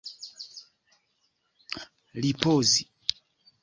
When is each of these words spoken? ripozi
ripozi 2.21 2.79